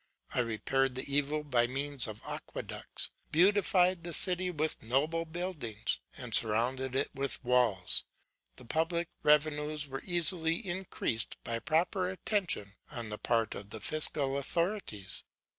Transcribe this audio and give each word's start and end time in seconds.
I 0.33 0.39
repaired 0.39 0.95
the 0.95 1.03
evil 1.05 1.43
by 1.43 1.67
means 1.67 2.07
of 2.07 2.23
aqueducts, 2.25 3.11
beautified 3.31 4.03
the 4.03 4.13
city 4.15 4.49
with 4.49 4.81
noble 4.81 5.25
buildings, 5.25 5.99
and 6.17 6.33
surrounded 6.33 6.95
it 6.95 7.13
with 7.13 7.43
walls. 7.43 8.03
The 8.55 8.65
public 8.65 9.09
revenues 9.21 9.85
were 9.85 10.01
easily 10.03 10.55
increased 10.55 11.37
by 11.43 11.59
proper 11.59 12.09
attention 12.09 12.73
on 12.89 13.09
the 13.09 13.19
part 13.19 13.53
of 13.53 13.69
the 13.69 13.79
fiscal 13.79 14.39
authorities. 14.39 15.23